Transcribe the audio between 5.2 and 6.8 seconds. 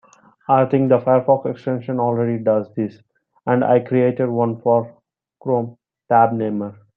Chrome, Tab Namer.